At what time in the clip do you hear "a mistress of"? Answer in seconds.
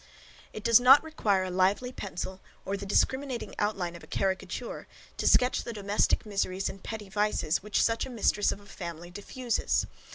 8.07-8.59